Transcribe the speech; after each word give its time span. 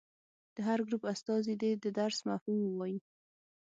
د 0.55 0.57
هر 0.67 0.79
ګروپ 0.87 1.03
استازي 1.13 1.53
دې 1.61 1.71
د 1.83 1.85
درس 1.99 2.17
مفهوم 2.29 2.59
ووايي. 2.63 2.99